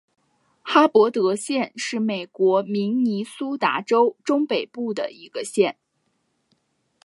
[0.63, 5.77] 哈伯德县是美国明尼苏达州中北部的一个县。